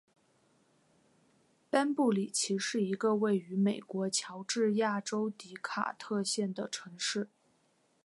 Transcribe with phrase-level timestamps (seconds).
[1.69, 7.29] 班布里奇是一个位于美国乔治亚州迪卡特县的城市。